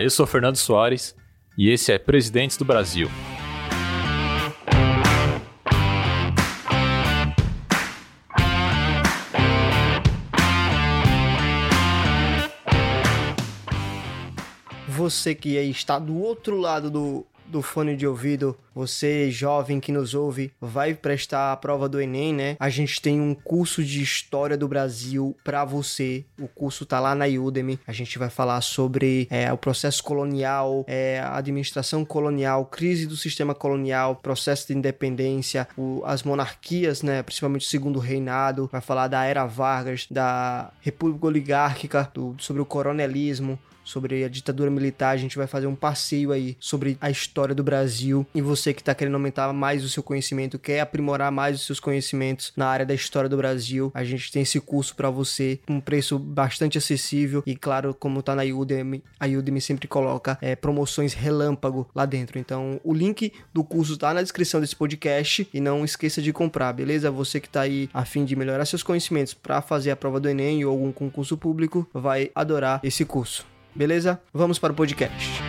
Eu 0.00 0.10
sou 0.10 0.28
Fernando 0.28 0.54
Soares 0.54 1.12
e 1.58 1.68
esse 1.70 1.90
é 1.90 1.98
Presidentes 1.98 2.56
do 2.56 2.64
Brasil. 2.64 3.08
Você 14.86 15.34
que 15.34 15.56
está 15.56 15.98
do 15.98 16.16
outro 16.16 16.56
lado 16.56 16.88
do 16.88 17.26
do 17.48 17.62
fone 17.62 17.96
de 17.96 18.06
ouvido, 18.06 18.56
você 18.74 19.30
jovem 19.30 19.80
que 19.80 19.90
nos 19.90 20.14
ouve, 20.14 20.52
vai 20.60 20.94
prestar 20.94 21.52
a 21.52 21.56
prova 21.56 21.88
do 21.88 22.00
Enem, 22.00 22.32
né? 22.32 22.56
A 22.60 22.68
gente 22.68 23.00
tem 23.00 23.20
um 23.20 23.34
curso 23.34 23.82
de 23.82 24.02
História 24.02 24.56
do 24.56 24.68
Brasil 24.68 25.36
para 25.42 25.64
você. 25.64 26.24
O 26.38 26.46
curso 26.46 26.86
tá 26.86 27.00
lá 27.00 27.14
na 27.14 27.26
Udemy. 27.26 27.80
A 27.86 27.92
gente 27.92 28.18
vai 28.18 28.30
falar 28.30 28.60
sobre 28.60 29.26
é, 29.30 29.52
o 29.52 29.58
processo 29.58 30.02
colonial, 30.04 30.84
é, 30.86 31.20
a 31.20 31.36
administração 31.36 32.04
colonial, 32.04 32.66
crise 32.66 33.06
do 33.06 33.16
sistema 33.16 33.54
colonial, 33.54 34.16
processo 34.16 34.68
de 34.68 34.74
independência, 34.74 35.66
o, 35.76 36.02
as 36.04 36.22
monarquias, 36.22 37.02
né? 37.02 37.22
Principalmente 37.22 37.66
o 37.66 37.70
segundo 37.70 37.98
reinado. 37.98 38.68
Vai 38.70 38.80
falar 38.80 39.08
da 39.08 39.24
Era 39.24 39.44
Vargas, 39.46 40.06
da 40.10 40.70
República 40.80 41.26
Oligárquica, 41.26 42.10
do, 42.14 42.36
sobre 42.38 42.62
o 42.62 42.66
coronelismo, 42.66 43.58
sobre 43.88 44.24
a 44.24 44.28
ditadura 44.28 44.70
militar. 44.70 45.10
A 45.10 45.16
gente 45.16 45.36
vai 45.36 45.46
fazer 45.46 45.66
um 45.66 45.74
passeio 45.74 46.32
aí 46.32 46.56
sobre 46.60 46.96
a 47.00 47.10
história 47.10 47.54
do 47.54 47.64
Brasil. 47.64 48.26
E 48.34 48.40
você 48.40 48.74
que 48.74 48.82
está 48.82 48.94
querendo 48.94 49.14
aumentar 49.14 49.52
mais 49.52 49.84
o 49.84 49.88
seu 49.88 50.02
conhecimento, 50.02 50.58
quer 50.58 50.80
aprimorar 50.80 51.32
mais 51.32 51.56
os 51.56 51.66
seus 51.66 51.80
conhecimentos 51.80 52.52
na 52.56 52.66
área 52.66 52.86
da 52.86 52.94
história 52.94 53.28
do 53.28 53.36
Brasil, 53.36 53.90
a 53.94 54.04
gente 54.04 54.30
tem 54.30 54.42
esse 54.42 54.60
curso 54.60 54.94
para 54.94 55.10
você 55.10 55.60
um 55.68 55.80
preço 55.80 56.18
bastante 56.18 56.78
acessível. 56.78 57.42
E 57.46 57.56
claro, 57.56 57.94
como 57.94 58.22
tá 58.22 58.34
na 58.34 58.42
Udemy, 58.42 59.02
a 59.18 59.26
Udemy 59.26 59.60
sempre 59.60 59.88
coloca 59.88 60.38
é, 60.40 60.54
promoções 60.54 61.14
relâmpago 61.14 61.88
lá 61.94 62.04
dentro. 62.04 62.38
Então, 62.38 62.80
o 62.84 62.92
link 62.92 63.32
do 63.52 63.64
curso 63.64 63.96
tá 63.96 64.12
na 64.12 64.22
descrição 64.22 64.60
desse 64.60 64.76
podcast 64.76 65.48
e 65.52 65.60
não 65.60 65.84
esqueça 65.84 66.20
de 66.20 66.32
comprar, 66.32 66.72
beleza? 66.72 67.10
Você 67.10 67.40
que 67.40 67.48
tá 67.48 67.62
aí 67.62 67.88
a 67.92 68.04
fim 68.04 68.24
de 68.24 68.36
melhorar 68.36 68.64
seus 68.64 68.82
conhecimentos 68.82 69.34
para 69.34 69.62
fazer 69.62 69.90
a 69.90 69.96
prova 69.96 70.20
do 70.20 70.28
Enem 70.28 70.64
ou 70.64 70.72
algum 70.72 70.92
concurso 70.92 71.36
público, 71.36 71.88
vai 71.92 72.30
adorar 72.34 72.80
esse 72.82 73.04
curso. 73.04 73.57
Beleza? 73.78 74.20
Vamos 74.34 74.58
para 74.58 74.72
o 74.72 74.74
podcast. 74.74 75.40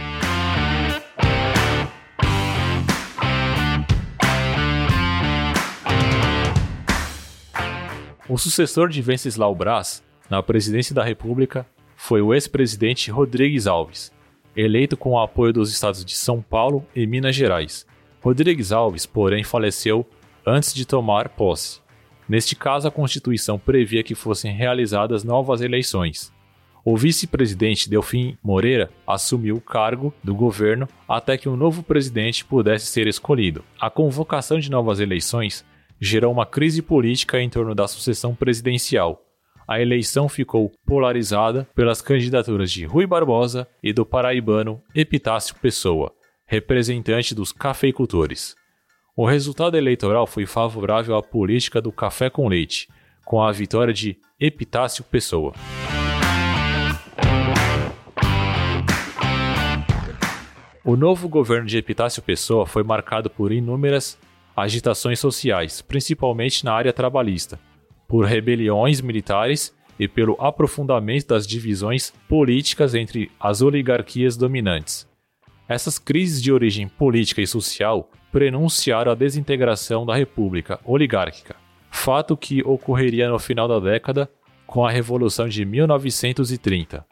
O 8.30 8.38
sucessor 8.38 8.88
de 8.89 9.02
Venceslau 9.02 9.55
Braz 9.55 10.03
na 10.30 10.44
presidência 10.44 10.94
da 10.94 11.03
República 11.03 11.66
foi 11.95 12.21
o 12.21 12.31
ex-presidente 12.31 13.09
Rodrigues 13.09 13.66
Alves, 13.66 14.11
eleito 14.55 14.95
com 14.95 15.14
o 15.14 15.19
apoio 15.19 15.52
dos 15.52 15.71
estados 15.71 16.05
de 16.05 16.16
São 16.16 16.39
Paulo 16.39 16.86
e 16.95 17.08
Minas 17.08 17.36
Gerais. 17.36 17.88
Rodrigues 18.21 18.71
Alves, 18.71 19.08
porém, 19.08 19.43
faleceu 19.43 20.08
antes 20.45 20.71
de 20.75 20.86
tomar 20.86 21.30
posse. 21.30 21.81
Neste 22.27 22.55
caso, 22.55 22.88
a 22.88 22.91
Constituição 22.91 23.58
previa 23.58 24.03
que 24.03 24.14
fossem 24.14 24.53
realizadas 24.53 25.23
novas 25.23 25.61
eleições. 25.61 26.31
O 26.83 26.95
vice-presidente 26.95 27.89
Delfim 27.89 28.38
Moreira 28.44 28.89
assumiu 29.05 29.55
o 29.55 29.61
cargo 29.61 30.13
do 30.23 30.33
governo 30.33 30.88
até 31.08 31.38
que 31.38 31.49
um 31.49 31.55
novo 31.55 31.83
presidente 31.83 32.45
pudesse 32.45 32.86
ser 32.86 33.08
escolhido. 33.08 33.63
A 33.80 33.89
convocação 33.89 34.59
de 34.59 34.71
novas 34.71 34.99
eleições 34.99 35.66
gerou 35.99 36.31
uma 36.31 36.45
crise 36.45 36.81
política 36.81 37.41
em 37.41 37.49
torno 37.49 37.75
da 37.75 37.88
sucessão 37.88 38.33
presidencial. 38.33 39.21
A 39.67 39.80
eleição 39.80 40.27
ficou 40.27 40.71
polarizada 40.86 41.67
pelas 41.75 42.02
candidaturas 42.02 42.71
de 42.71 42.86
Rui 42.86 43.05
Barbosa 43.05 43.67
e 43.83 43.93
do 43.93 44.05
paraibano 44.05 44.81
Epitácio 44.95 45.55
Pessoa, 45.61 46.11
representante 46.47 47.36
dos 47.36 47.52
cafeicultores. 47.52 48.55
O 49.16 49.25
resultado 49.27 49.75
eleitoral 49.77 50.25
foi 50.25 50.45
favorável 50.45 51.16
à 51.16 51.21
política 51.21 51.81
do 51.81 51.91
café 51.91 52.30
com 52.30 52.47
leite, 52.47 52.87
com 53.25 53.43
a 53.43 53.52
vitória 53.52 53.93
de 53.93 54.17
Epitácio 54.39 55.04
Pessoa. 55.04 55.54
O 60.89 60.98
novo 60.98 61.30
governo 61.30 61.67
de 61.67 61.77
Epitácio 61.77 62.20
Pessoa 62.20 62.66
foi 62.66 62.82
marcado 62.82 63.30
por 63.30 63.52
inúmeras 63.52 64.17
agitações 64.58 65.20
sociais, 65.20 65.83
principalmente 65.83 66.66
na 66.66 66.73
área 66.73 66.92
trabalhista, 66.92 67.60
por 68.08 68.26
rebeliões 68.26 68.99
militares 68.99 69.72
e 69.99 70.08
pelo 70.08 70.36
aprofundamento 70.39 71.28
das 71.28 71.45
divisões 71.45 72.11
políticas 72.28 72.95
entre 72.95 73.30
as 73.39 73.61
oligarquias 73.61 74.36
dominantes. 74.36 75.08
Essas 75.67 75.99
crises 75.99 76.42
de 76.42 76.52
origem 76.52 76.88
política 76.88 77.39
e 77.39 77.45
social 77.45 78.10
prenunciaram 78.32 79.11
a 79.11 79.16
desintegração 79.16 80.08
da 80.08 80.16
República 80.16 80.80
Oligárquica, 80.83 81.55
fato 81.92 82.36
que 82.36 82.64
ocorreria 82.64 83.30
no 83.30 83.38
final 83.38 83.67
da 83.67 83.80
década 83.80 84.28
com 84.66 84.83
a 84.83 84.89
Revolução 84.89 85.48
de 85.48 85.64
1930. 85.66 87.05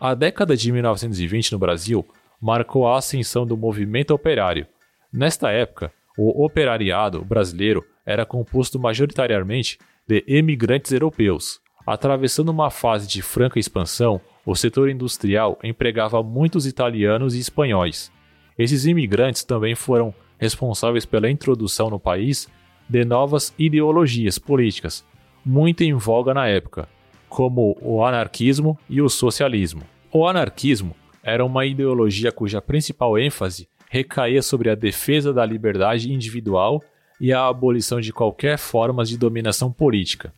A 0.00 0.12
década 0.12 0.56
de 0.56 0.72
1920 0.72 1.52
no 1.52 1.60
Brasil 1.60 2.04
marcou 2.42 2.88
a 2.88 2.98
ascensão 2.98 3.46
do 3.46 3.56
movimento 3.56 4.10
operário. 4.10 4.66
Nesta 5.12 5.52
época, 5.52 5.92
o 6.18 6.44
operariado 6.44 7.24
brasileiro 7.24 7.84
era 8.04 8.26
composto 8.26 8.80
majoritariamente 8.80 9.78
de 10.08 10.24
emigrantes 10.26 10.90
europeus. 10.90 11.60
Atravessando 11.86 12.48
uma 12.48 12.68
fase 12.68 13.06
de 13.06 13.22
franca 13.22 13.60
expansão, 13.60 14.20
o 14.44 14.56
setor 14.56 14.90
industrial 14.90 15.56
empregava 15.62 16.20
muitos 16.20 16.66
italianos 16.66 17.36
e 17.36 17.38
espanhóis. 17.38 18.10
Esses 18.58 18.86
imigrantes 18.86 19.44
também 19.44 19.76
foram 19.76 20.12
responsáveis 20.36 21.06
pela 21.06 21.30
introdução 21.30 21.88
no 21.88 22.00
país 22.00 22.48
de 22.88 23.04
novas 23.04 23.54
ideologias 23.56 24.38
políticas, 24.38 25.04
muito 25.44 25.82
em 25.82 25.94
voga 25.94 26.34
na 26.34 26.48
época, 26.48 26.88
como 27.28 27.76
o 27.80 28.04
anarquismo 28.04 28.76
e 28.90 29.00
o 29.00 29.08
socialismo. 29.08 29.82
O 30.12 30.26
anarquismo 30.26 30.94
era 31.22 31.44
uma 31.44 31.64
ideologia 31.64 32.32
cuja 32.32 32.60
principal 32.60 33.18
ênfase 33.18 33.68
recaía 33.88 34.42
sobre 34.42 34.70
a 34.70 34.74
defesa 34.74 35.32
da 35.32 35.44
liberdade 35.44 36.12
individual 36.12 36.82
e 37.20 37.32
a 37.32 37.46
abolição 37.46 38.00
de 38.00 38.12
qualquer 38.12 38.58
forma 38.58 39.04
de 39.04 39.16
dominação 39.16 39.70
política. 39.70 40.32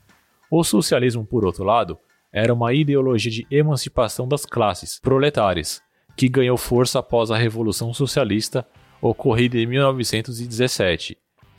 O 0.51 0.63
socialismo, 0.63 1.25
por 1.25 1.45
outro 1.45 1.65
lado, 1.65 1.99
era 2.33 2.53
uma 2.53 2.75
ideologia 2.75 3.31
de 3.31 3.47
emancipação 3.51 4.27
das 4.27 4.45
classes 4.45 4.99
proletárias, 5.01 5.81
que 6.17 6.29
ganhou 6.29 6.57
força 6.57 6.99
após 6.99 7.31
a 7.31 7.37
Revolução 7.37 7.95
Socialista 7.95 8.67
ocorrida 9.01 9.57
em 9.57 9.67
1917. 9.67 11.17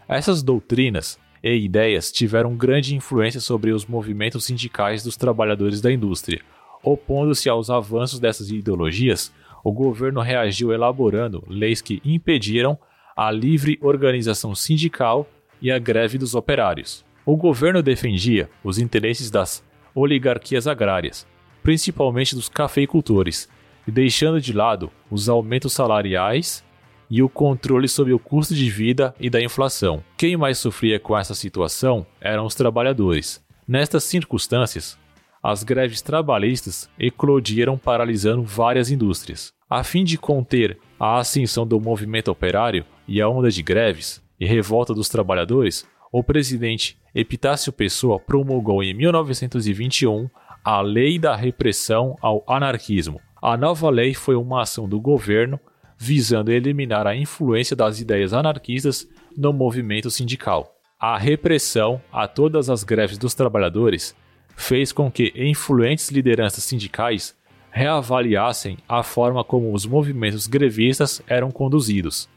Essas 0.08 0.44
doutrinas 0.44 1.18
e 1.42 1.56
ideias 1.56 2.12
tiveram 2.12 2.56
grande 2.56 2.96
influência 2.96 3.40
sobre 3.40 3.72
os 3.72 3.86
movimentos 3.86 4.46
sindicais 4.46 5.04
dos 5.04 5.16
trabalhadores 5.16 5.80
da 5.80 5.92
indústria, 5.92 6.42
Opondo-se 6.86 7.50
aos 7.50 7.72
avanços 7.72 8.20
dessas 8.20 8.52
ideologias, 8.52 9.34
o 9.64 9.72
governo 9.72 10.22
reagiu 10.22 10.72
elaborando 10.72 11.44
leis 11.48 11.82
que 11.82 12.00
impediram 12.06 12.78
a 13.18 13.32
livre 13.32 13.80
organização 13.82 14.54
sindical 14.54 15.28
e 15.60 15.72
a 15.72 15.80
greve 15.80 16.20
dos 16.20 16.36
operários. 16.36 17.04
O 17.26 17.36
governo 17.36 17.82
defendia 17.82 18.48
os 18.64 18.78
interesses 18.78 19.32
das 19.32 19.64
oligarquias 19.96 20.68
agrárias, 20.68 21.26
principalmente 21.64 22.36
dos 22.36 22.48
cafeicultores, 22.48 23.50
deixando 23.88 24.40
de 24.40 24.54
lado 24.54 24.92
os 25.10 25.28
aumentos 25.28 25.74
salariais 25.74 26.64
e 27.10 27.24
o 27.24 27.30
controle 27.30 27.88
sobre 27.88 28.14
o 28.14 28.20
custo 28.20 28.54
de 28.54 28.70
vida 28.70 29.16
e 29.20 29.28
da 29.28 29.42
inflação. 29.42 30.04
Quem 30.16 30.38
mais 30.38 30.60
sofria 30.60 31.00
com 31.00 31.18
essa 31.18 31.34
situação 31.34 32.06
eram 32.22 32.46
os 32.46 32.54
trabalhadores. 32.54 33.44
Nestas 33.68 34.04
circunstâncias, 34.04 35.00
as 35.46 35.62
greves 35.62 36.02
trabalhistas 36.02 36.90
eclodiram 36.98 37.78
paralisando 37.78 38.42
várias 38.42 38.90
indústrias. 38.90 39.54
A 39.70 39.84
fim 39.84 40.04
de 40.04 40.18
conter 40.18 40.76
a 41.00 41.20
ascensão 41.20 41.68
do 41.68 41.80
movimento 41.80 42.32
operário 42.32 42.84
e 43.08 43.22
a 43.22 43.30
onda 43.30 43.52
de 43.52 43.62
greves 43.62 44.24
e 44.40 44.46
revolta 44.48 44.92
dos 44.92 45.08
trabalhadores, 45.08 45.88
o 46.12 46.24
presidente 46.24 46.98
Epitácio 47.14 47.72
Pessoa 47.72 48.20
promulgou 48.20 48.82
em 48.82 48.92
1921 48.96 50.28
a 50.64 50.82
Lei 50.82 51.20
da 51.20 51.36
Repressão 51.36 52.16
ao 52.24 52.44
Anarquismo. 52.48 53.22
A 53.40 53.56
nova 53.56 53.92
lei 53.92 54.16
foi 54.16 54.36
uma 54.36 54.64
ação 54.64 54.90
do 54.90 55.00
governo 55.00 55.60
visando 55.96 56.52
eliminar 56.52 57.06
a 57.06 57.16
influência 57.16 57.76
das 57.76 58.00
ideias 58.00 58.34
anarquistas 58.34 59.08
no 59.38 59.54
movimento 59.54 60.10
sindical. 60.10 60.74
A 61.00 61.20
repressão 61.20 62.02
a 62.12 62.28
todas 62.28 62.68
as 62.68 62.84
greves 62.84 63.20
dos 63.20 63.36
trabalhadores 63.36 64.16
fez 64.56 64.92
com 64.92 65.12
que 65.12 65.34
influentes 65.36 66.10
lideranças 66.10 66.64
sindicais 66.64 67.36
reavaliassem 67.72 68.78
a 68.88 69.04
forma 69.04 69.44
como 69.44 69.74
os 69.74 69.86
movimentos 69.86 70.48
grevistas 70.48 71.22
eram 71.28 71.52
conduzidos. 71.52 72.30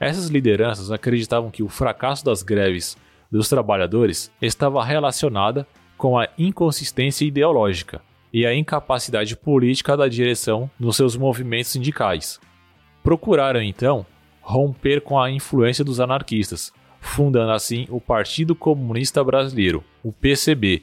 Essas 0.00 0.28
lideranças 0.28 0.90
acreditavam 0.90 1.50
que 1.50 1.62
o 1.62 1.68
fracasso 1.68 2.24
das 2.24 2.42
greves 2.42 2.96
dos 3.30 3.48
trabalhadores 3.48 4.30
estava 4.40 4.82
relacionada 4.84 5.66
com 5.96 6.18
a 6.18 6.28
inconsistência 6.38 7.26
ideológica. 7.26 8.00
e 8.30 8.44
a 8.44 8.54
incapacidade 8.54 9.34
política 9.34 9.96
da 9.96 10.06
direção 10.06 10.70
nos 10.78 10.96
seus 10.96 11.16
movimentos 11.16 11.70
sindicais. 11.70 12.38
Procuraram 13.02 13.62
então 13.62 14.04
romper 14.42 15.00
com 15.00 15.18
a 15.18 15.30
influência 15.30 15.82
dos 15.82 15.98
anarquistas, 15.98 16.70
fundando 17.00 17.52
assim 17.52 17.86
o 17.88 17.98
Partido 17.98 18.54
Comunista 18.54 19.24
Brasileiro, 19.24 19.82
o 20.04 20.12
PCB, 20.12 20.82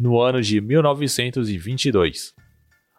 no 0.00 0.18
ano 0.18 0.40
de 0.40 0.62
1922. 0.62 2.32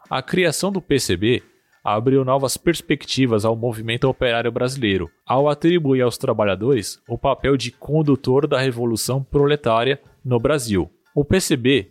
A 0.08 0.22
criação 0.22 0.72
do 0.72 0.80
PCB 0.80 1.42
abriu 1.84 2.24
novas 2.24 2.58
perspectivas 2.58 3.44
ao 3.44 3.56
movimento 3.56 4.08
operário 4.08 4.52
brasileiro, 4.52 5.10
ao 5.26 5.50
atribuir 5.50 6.02
aos 6.02 6.16
trabalhadores 6.16 7.02
o 7.10 7.18
papel 7.18 7.58
de 7.58 7.72
condutor 7.72 8.46
da 8.46 8.60
revolução 8.60 9.24
proletária 9.24 10.00
no 10.24 10.40
Brasil. 10.40 10.92
O 11.16 11.26
PCB 11.26 11.90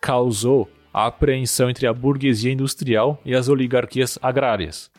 causou 0.00 0.68
a 0.92 1.06
apreensão 1.06 1.70
entre 1.70 1.86
a 1.86 1.92
burguesia 1.92 2.52
industrial 2.52 3.20
e 3.24 3.36
as 3.36 3.48
oligarquias 3.48 4.18
agrárias. 4.20 4.90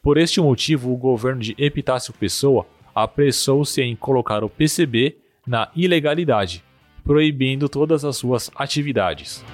Por 0.00 0.18
este 0.18 0.40
motivo, 0.40 0.92
o 0.92 0.96
governo 0.96 1.40
de 1.40 1.56
Epitácio 1.58 2.14
Pessoa 2.14 2.64
apressou-se 2.94 3.82
em 3.82 3.96
colocar 3.96 4.44
o 4.44 4.48
PCB 4.48 5.16
na 5.44 5.68
ilegalidade, 5.74 6.62
proibindo 7.04 7.68
todas 7.68 8.04
as 8.04 8.16
suas 8.16 8.50
atividades. 8.54 9.44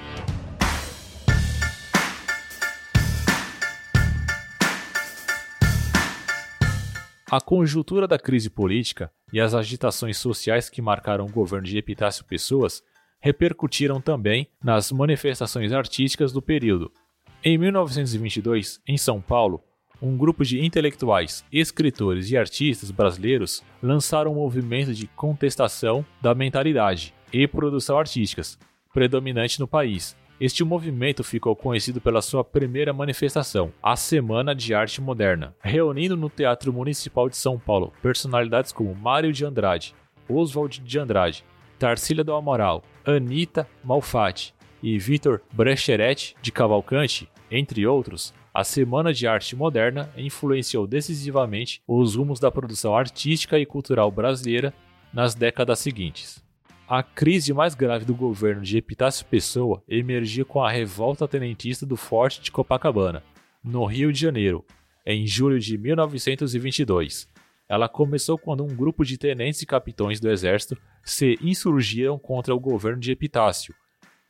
A 7.29 7.41
conjuntura 7.41 8.07
da 8.07 8.17
crise 8.17 8.49
política 8.49 9.11
e 9.33 9.41
as 9.41 9.53
agitações 9.53 10.17
sociais 10.17 10.69
que 10.69 10.81
marcaram 10.81 11.25
o 11.25 11.31
governo 11.31 11.67
de 11.67 11.77
Epitácio 11.77 12.23
Pessoas 12.23 12.81
repercutiram 13.19 13.99
também 13.99 14.47
nas 14.63 14.93
manifestações 14.93 15.73
artísticas 15.73 16.31
do 16.31 16.41
período. 16.41 16.89
Em 17.43 17.57
1922, 17.57 18.79
em 18.87 18.97
São 18.97 19.19
Paulo, 19.19 19.61
um 20.01 20.15
grupo 20.15 20.45
de 20.45 20.63
intelectuais, 20.63 21.43
escritores 21.51 22.31
e 22.31 22.37
artistas 22.37 22.91
brasileiros 22.91 23.61
lançaram 23.83 24.31
um 24.31 24.35
movimento 24.35 24.93
de 24.93 25.07
contestação 25.07 26.05
da 26.21 26.33
mentalidade 26.33 27.16
e 27.31 27.47
produção 27.47 27.97
artísticas 27.97 28.57
predominante 28.93 29.59
no 29.59 29.67
país, 29.67 30.17
este 30.39 30.63
movimento 30.63 31.23
ficou 31.23 31.55
conhecido 31.55 31.99
pela 31.99 32.21
sua 32.21 32.43
primeira 32.43 32.93
manifestação, 32.93 33.71
a 33.81 33.95
Semana 33.95 34.53
de 34.53 34.73
Arte 34.73 35.01
Moderna, 35.01 35.55
reunindo 35.59 36.15
no 36.15 36.29
Teatro 36.29 36.71
Municipal 36.71 37.27
de 37.27 37.35
São 37.35 37.57
Paulo 37.57 37.91
personalidades 38.01 38.71
como 38.71 38.93
Mário 38.93 39.33
de 39.33 39.43
Andrade, 39.43 39.95
Oswald 40.29 40.79
de 40.81 40.99
Andrade, 40.99 41.43
Tarsila 41.79 42.23
do 42.23 42.33
Amaral, 42.33 42.83
Anita 43.05 43.67
Malfatti 43.83 44.53
e 44.81 44.97
Vitor 44.99 45.41
Brecheret 45.51 46.35
de 46.41 46.51
Cavalcante, 46.51 47.29
entre 47.49 47.85
outros, 47.87 48.33
a 48.53 48.63
Semana 48.63 49.13
de 49.13 49.27
Arte 49.27 49.55
Moderna 49.55 50.11
influenciou 50.17 50.85
decisivamente 50.87 51.81
os 51.87 52.15
rumos 52.15 52.39
da 52.39 52.51
produção 52.51 52.95
artística 52.95 53.59
e 53.59 53.65
cultural 53.65 54.11
brasileira 54.11 54.73
nas 55.13 55.33
décadas 55.35 55.79
seguintes. 55.79 56.46
A 56.89 57.03
crise 57.03 57.51
mais 57.51 57.75
grave 57.75 58.05
do 58.05 58.15
governo 58.15 58.61
de 58.61 58.77
Epitácio 58.77 59.25
Pessoa 59.25 59.83
emergia 59.89 60.45
com 60.45 60.63
a 60.63 60.71
revolta 60.71 61.27
tenentista 61.27 61.85
do 61.85 61.97
Forte 61.97 62.39
de 62.39 62.49
Copacabana, 62.49 63.21
no 63.61 63.83
Rio 63.83 64.13
de 64.13 64.21
Janeiro, 64.21 64.63
em 65.05 65.27
julho 65.27 65.59
de 65.59 65.77
1922. 65.77 67.27
Ela 67.67 67.89
começou 67.89 68.37
quando 68.37 68.63
um 68.63 68.73
grupo 68.73 69.03
de 69.03 69.17
tenentes 69.17 69.61
e 69.61 69.65
capitães 69.65 70.21
do 70.21 70.29
exército 70.29 70.77
se 71.03 71.37
insurgiram 71.41 72.17
contra 72.17 72.55
o 72.55 72.59
governo 72.59 73.01
de 73.01 73.11
Epitácio 73.11 73.75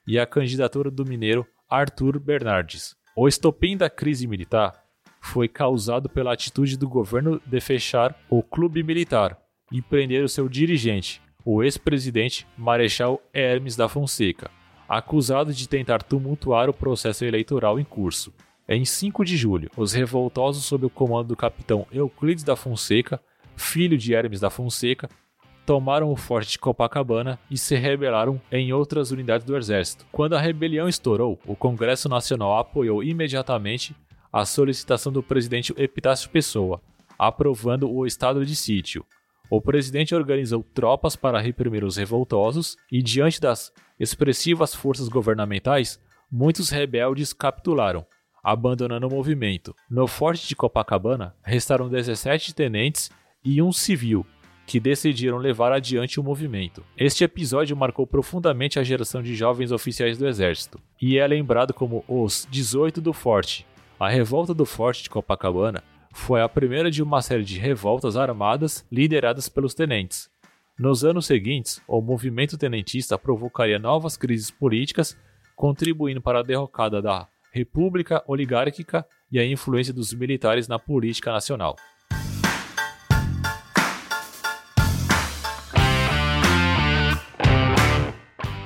e 0.07 0.17
a 0.17 0.25
candidatura 0.25 0.89
do 0.89 1.05
mineiro 1.05 1.45
Arthur 1.69 2.19
Bernardes. 2.19 2.95
O 3.15 3.27
estopim 3.27 3.77
da 3.77 3.87
crise 3.87 4.25
militar 4.25 4.83
foi 5.21 5.47
causado 5.47 6.09
pela 6.09 6.33
atitude 6.33 6.75
do 6.75 6.89
governo 6.89 7.39
de 7.45 7.61
fechar 7.61 8.19
o 8.27 8.41
clube 8.41 8.81
militar 8.81 9.37
e 9.71 9.79
prender 9.79 10.23
o 10.23 10.29
seu 10.29 10.49
dirigente, 10.49 11.21
o 11.49 11.63
ex-presidente 11.63 12.45
Marechal 12.57 13.21
Hermes 13.33 13.77
da 13.77 13.87
Fonseca, 13.87 14.51
acusado 14.85 15.53
de 15.53 15.69
tentar 15.69 16.03
tumultuar 16.03 16.69
o 16.69 16.73
processo 16.73 17.23
eleitoral 17.23 17.79
em 17.79 17.85
curso. 17.85 18.33
Em 18.67 18.83
5 18.83 19.23
de 19.23 19.37
julho, 19.37 19.71
os 19.77 19.93
revoltosos 19.93 20.65
sob 20.65 20.85
o 20.85 20.89
comando 20.89 21.29
do 21.29 21.37
capitão 21.37 21.87
Euclides 21.89 22.43
da 22.43 22.57
Fonseca, 22.57 23.21
filho 23.55 23.97
de 23.97 24.13
Hermes 24.13 24.41
da 24.41 24.49
Fonseca, 24.49 25.09
tomaram 25.65 26.11
o 26.11 26.17
forte 26.17 26.51
de 26.51 26.59
Copacabana 26.59 27.39
e 27.49 27.57
se 27.57 27.77
rebelaram 27.77 28.41
em 28.51 28.73
outras 28.73 29.11
unidades 29.11 29.47
do 29.47 29.55
exército. 29.55 30.05
Quando 30.11 30.33
a 30.33 30.41
rebelião 30.41 30.89
estourou, 30.89 31.39
o 31.45 31.55
Congresso 31.55 32.09
Nacional 32.09 32.57
apoiou 32.57 33.01
imediatamente 33.01 33.95
a 34.33 34.43
solicitação 34.43 35.13
do 35.13 35.23
presidente 35.23 35.73
Epitácio 35.77 36.29
Pessoa, 36.29 36.81
aprovando 37.17 37.89
o 37.89 38.05
estado 38.05 38.45
de 38.45 38.53
sítio, 38.53 39.05
o 39.49 39.61
presidente 39.61 40.13
organizou 40.13 40.63
tropas 40.73 41.15
para 41.15 41.39
reprimir 41.39 41.83
os 41.83 41.97
revoltosos 41.97 42.75
e, 42.91 43.01
diante 43.01 43.39
das 43.39 43.71
expressivas 43.99 44.75
forças 44.75 45.07
governamentais, 45.07 45.99
muitos 46.31 46.69
rebeldes 46.69 47.33
capitularam, 47.33 48.05
abandonando 48.43 49.07
o 49.07 49.11
movimento. 49.11 49.75
No 49.89 50.07
forte 50.07 50.47
de 50.47 50.55
Copacabana, 50.55 51.35
restaram 51.41 51.89
17 51.89 52.53
tenentes 52.53 53.09
e 53.43 53.61
um 53.61 53.71
civil, 53.71 54.25
que 54.65 54.81
decidiram 54.81 55.37
levar 55.37 55.71
adiante 55.71 56.19
o 56.19 56.23
movimento. 56.23 56.83
Este 56.97 57.23
episódio 57.23 57.75
marcou 57.77 58.05
profundamente 58.05 58.77
a 58.77 58.83
geração 58.83 59.23
de 59.23 59.33
jovens 59.33 59.71
oficiais 59.71 60.17
do 60.17 60.27
exército, 60.27 60.79
e 61.01 61.17
é 61.17 61.25
lembrado 61.25 61.73
como 61.73 62.03
os 62.05 62.45
18 62.51 62.99
do 62.99 63.13
Forte. 63.13 63.65
A 63.97 64.09
revolta 64.09 64.53
do 64.53 64.65
Forte 64.65 65.03
de 65.03 65.09
Copacabana 65.09 65.81
foi 66.17 66.41
a 66.41 66.49
primeira 66.49 66.91
de 66.91 67.01
uma 67.01 67.21
série 67.21 67.43
de 67.43 67.57
revoltas 67.57 68.17
armadas 68.17 68.85
lideradas 68.91 69.47
pelos 69.47 69.73
tenentes. 69.73 70.29
Nos 70.77 71.05
anos 71.05 71.25
seguintes, 71.25 71.79
o 71.87 72.01
movimento 72.01 72.57
tenentista 72.57 73.17
provocaria 73.17 73.79
novas 73.79 74.17
crises 74.17 74.51
políticas, 74.51 75.17
contribuindo 75.55 76.19
para 76.19 76.39
a 76.39 76.43
derrocada 76.43 77.01
da 77.01 77.27
república 77.51 78.21
oligárquica 78.27 79.05
e 79.31 79.39
a 79.39 79.45
influência 79.45 79.93
dos 79.93 80.11
militares 80.13 80.67
na 80.67 80.77
política 80.77 81.31
nacional. 81.31 81.77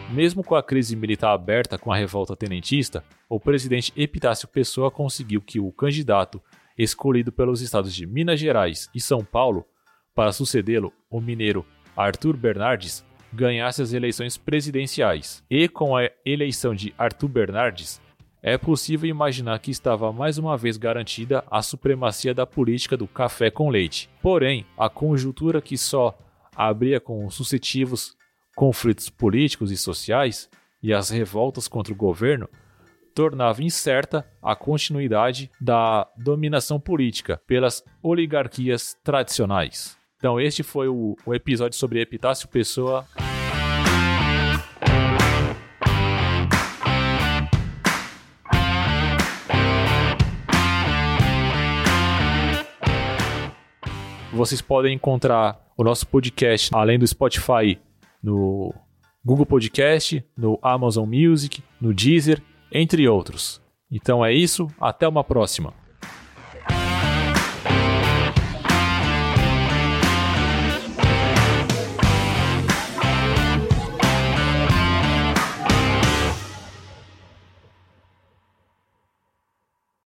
Mesmo 0.10 0.44
com 0.44 0.56
a 0.56 0.64
crise 0.64 0.96
militar 0.96 1.34
aberta 1.34 1.78
com 1.78 1.92
a 1.92 1.96
revolta 1.96 2.36
tenentista, 2.36 3.04
o 3.30 3.40
presidente 3.40 3.94
Epitácio 3.96 4.48
Pessoa 4.48 4.90
conseguiu 4.90 5.42
que 5.42 5.60
o 5.60 5.72
candidato 5.72 6.42
escolhido 6.78 7.32
pelos 7.32 7.62
estados 7.62 7.94
de 7.94 8.06
Minas 8.06 8.40
Gerais 8.40 8.90
e 8.94 9.00
São 9.00 9.24
Paulo 9.24 9.66
para 10.16 10.32
sucedê-lo, 10.32 10.92
o 11.10 11.22
mineiro 11.22 11.66
Arthur 11.96 12.36
Bernardes, 12.36 13.06
ganhasse 13.34 13.82
as 13.82 13.94
eleições 13.94 14.38
presidenciais. 14.38 15.44
E 15.50 15.68
com 15.68 15.96
a 15.96 16.10
eleição 16.26 16.76
de 16.76 16.94
Arthur 16.98 17.30
Bernardes, 17.30 18.02
é 18.44 18.58
possível 18.58 19.10
imaginar 19.10 19.60
que 19.60 19.72
estava 19.72 20.12
mais 20.12 20.38
uma 20.38 20.58
vez 20.58 20.76
garantida 20.76 21.44
a 21.50 21.62
supremacia 21.62 22.34
da 22.34 22.46
política 22.46 22.98
do 22.98 23.08
café 23.08 23.52
com 23.52 23.70
leite. 23.70 24.10
Porém, 24.22 24.66
a 24.78 24.90
conjuntura 24.90 25.62
que 25.62 25.78
só 25.78 26.18
abria 26.56 27.00
com 27.00 27.30
sucessivos 27.30 28.16
conflitos 28.56 29.10
políticos 29.10 29.72
e 29.72 29.78
sociais 29.78 30.50
e 30.82 30.92
as 30.94 31.10
revoltas 31.10 31.68
contra 31.68 31.94
o 31.94 31.96
governo 31.96 32.50
tornava 33.14 33.64
incerta 33.64 34.26
a 34.42 34.56
continuidade 34.56 35.52
da 35.60 36.08
dominação 36.18 36.80
política 36.80 37.42
pelas 37.46 37.84
oligarquias 38.02 38.96
tradicionais. 39.04 39.98
Então, 40.18 40.40
este 40.40 40.64
foi 40.64 40.88
o, 40.88 41.16
o 41.26 41.34
episódio 41.34 41.78
sobre 41.78 42.00
Epitácio 42.00 42.48
Pessoa. 42.48 43.06
Vocês 54.32 54.62
podem 54.62 54.96
encontrar 54.96 55.60
o 55.76 55.84
nosso 55.84 56.08
podcast, 56.08 56.70
além 56.74 56.98
do 56.98 57.06
Spotify, 57.06 57.78
no 58.24 58.74
Google 59.24 59.46
Podcast, 59.46 60.24
no 60.38 60.58
Amazon 60.62 61.08
Music, 61.08 61.64
no 61.80 61.94
Deezer 61.94 62.42
entre 62.72 63.08
outros. 63.08 63.62
Então 63.92 64.24
é 64.24 64.34
isso, 64.34 64.68
até 64.80 65.08
uma 65.08 65.24
próxima. 65.24 65.74